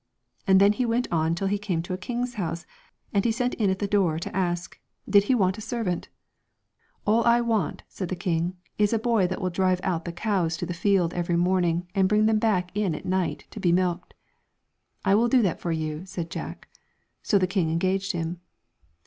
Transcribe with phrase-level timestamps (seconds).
[0.47, 2.65] And then he went on till he came to a king's house,
[3.13, 6.09] and he sent in at the door to ask,' Did he want 212 a servant?''
[7.05, 9.51] All I want,' said the king, Dreams fe that have' is a boy that will
[9.51, 10.69] drive out the cows to no Moral.
[10.73, 12.41] the field every morning, and bring them
[12.73, 14.15] in at night to be milked.''
[15.05, 16.67] I will do that for you,' said Jack;
[17.21, 18.41] so the king engaged him.